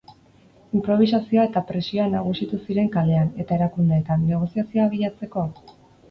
[0.77, 5.45] Inprobisazioa eta presioa nagusitu ziren kalean eta erakundeetan, negoziazioa bilatzeko?